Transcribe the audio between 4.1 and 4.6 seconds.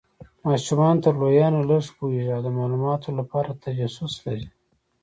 لري.